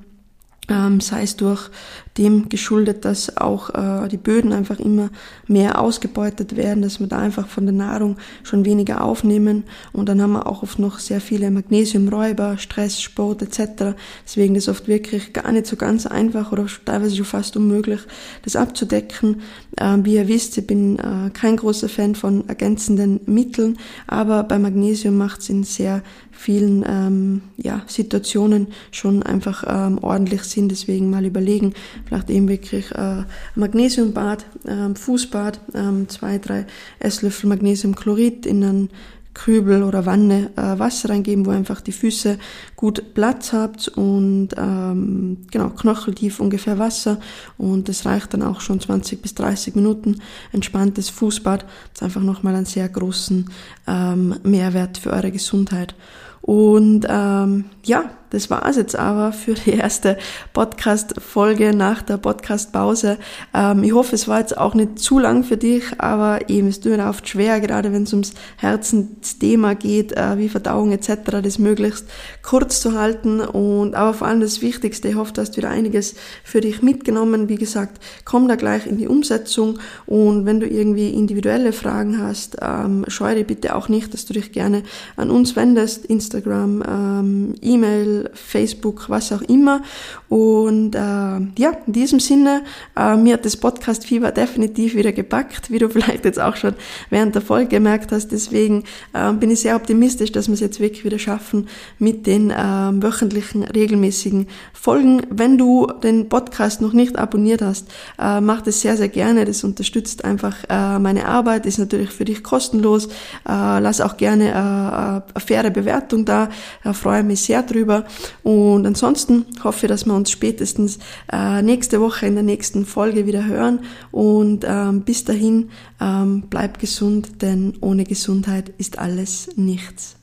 [0.70, 1.70] ähm, sei es durch
[2.18, 5.09] dem geschuldet, dass auch äh, die Böden einfach immer
[5.47, 10.22] mehr ausgebeutet werden, dass wir da einfach von der Nahrung schon weniger aufnehmen und dann
[10.22, 13.95] haben wir auch oft noch sehr viele Magnesiumräuber, Stress, Sport etc.
[14.26, 17.99] Deswegen ist oft wirklich gar nicht so ganz einfach oder teilweise schon fast unmöglich,
[18.43, 19.41] das abzudecken.
[19.78, 24.57] Ähm, wie ihr wisst, ich bin äh, kein großer Fan von ergänzenden Mitteln, aber bei
[24.57, 26.01] Magnesium macht es in sehr
[26.32, 30.55] vielen ähm, ja, Situationen schon einfach ähm, ordentlich Sinn.
[30.56, 31.74] Deswegen mal überlegen,
[32.06, 33.24] vielleicht eben wirklich äh,
[33.56, 36.66] Magnesiumbad, ähm, Fußbad, ähm, zwei, drei
[36.99, 38.89] Esslöffel Magnesiumchlorid in einen
[39.36, 42.39] Kübel oder Wanne äh, Wasser reingeben, wo einfach die Füße
[42.76, 47.20] gut Platz habt und ähm, genau knocheltief ungefähr Wasser
[47.58, 51.64] und das reicht dann auch schon 20 bis 30 Minuten entspanntes Fußbad.
[51.64, 53.49] Das ist einfach nochmal einen sehr großen
[53.86, 55.95] ähm, Mehrwert für eure Gesundheit.
[56.41, 60.18] Und ähm, ja, das war es jetzt aber für die erste
[60.52, 63.18] Podcast-Folge nach der Podcast-Pause.
[63.54, 66.84] Ähm, ich hoffe, es war jetzt auch nicht zu lang für dich, aber eben, es
[66.84, 72.08] mir oft schwer, gerade wenn es ums Herzensthema geht, äh, wie Verdauung etc., das möglichst
[72.42, 73.40] kurz zu halten.
[73.40, 77.48] Und aber vor allem das Wichtigste, ich hoffe, du hast wieder einiges für dich mitgenommen.
[77.48, 82.58] Wie gesagt, komm da gleich in die Umsetzung und wenn du irgendwie individuelle Fragen hast,
[82.62, 84.84] ähm, scheue bitte auch nicht, dass du dich gerne
[85.16, 89.82] an uns wendest, Instagram, ähm, E-Mail, Facebook, was auch immer.
[90.30, 92.63] Und äh, ja, in diesem Sinne,
[92.97, 96.73] äh, mir hat das Podcast-Fieber definitiv wieder gepackt, wie du vielleicht jetzt auch schon
[97.09, 98.30] während der Folge gemerkt hast.
[98.32, 101.67] Deswegen äh, bin ich sehr optimistisch, dass wir es jetzt wirklich wieder schaffen
[101.99, 105.21] mit den äh, wöchentlichen, regelmäßigen Folgen.
[105.30, 107.88] Wenn du den Podcast noch nicht abonniert hast,
[108.19, 109.45] äh, mach das sehr, sehr gerne.
[109.45, 113.07] Das unterstützt einfach äh, meine Arbeit, ist natürlich für dich kostenlos.
[113.47, 116.49] Äh, lass auch gerne äh, eine faire Bewertung da,
[116.84, 118.05] da freue mich sehr drüber.
[118.43, 120.99] Und ansonsten hoffe ich, dass wir uns spätestens
[121.32, 123.80] äh, nächste Woche in der nächsten Folge wieder hören.
[124.11, 130.18] Und ähm, bis dahin, ähm, bleib gesund, denn ohne Gesundheit ist alles nichts.